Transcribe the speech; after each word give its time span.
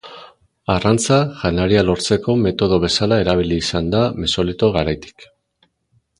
Arrantza 0.75 1.17
janaria 1.41 1.83
lortzeko 1.89 2.35
metodo 2.47 2.81
bezala 2.87 3.21
erabilia 3.27 3.65
izan 3.67 3.93
da 3.97 4.01
Mesolito 4.25 4.73
garaitik. 4.79 5.31